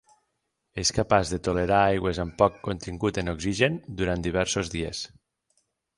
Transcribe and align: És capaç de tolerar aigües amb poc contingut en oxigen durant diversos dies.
És 0.83 0.91
capaç 0.99 1.33
de 1.33 1.37
tolerar 1.47 1.83
aigües 1.89 2.21
amb 2.25 2.35
poc 2.41 2.57
contingut 2.69 3.19
en 3.23 3.31
oxigen 3.37 3.77
durant 4.01 4.29
diversos 4.29 4.73
dies. 4.79 5.05